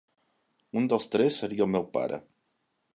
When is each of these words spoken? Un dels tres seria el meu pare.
Un 0.81 0.89
dels 0.93 1.07
tres 1.17 1.39
seria 1.43 1.67
el 1.69 1.73
meu 1.77 1.89
pare. 1.99 2.23